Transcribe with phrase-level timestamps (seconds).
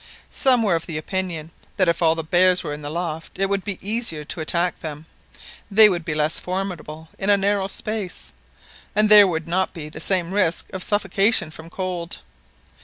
[0.31, 3.63] Some were of opinion that if all the bears were in the loft, it would
[3.63, 5.05] be easier to attack them.
[5.69, 8.33] They would be less formidable in a narrow space,
[8.95, 12.17] and there would not be the same risk of suffocation from cold.